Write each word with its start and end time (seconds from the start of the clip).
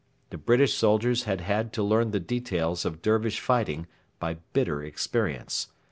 The 0.31 0.37
British 0.39 0.73
soldiers 0.73 1.25
had 1.25 1.41
had 1.41 1.71
to 1.73 1.83
learn 1.83 2.09
the 2.09 2.19
details 2.19 2.85
of 2.85 3.03
Dervish 3.03 3.39
fighting 3.39 3.85
by 4.19 4.37
bitter 4.51 4.81
experience. 4.83 5.67